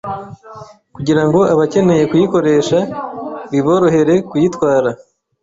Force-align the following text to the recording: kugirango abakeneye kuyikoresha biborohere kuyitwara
kugirango 0.95 1.39
abakeneye 1.53 2.03
kuyikoresha 2.11 2.79
biborohere 3.51 4.15
kuyitwara 4.29 4.89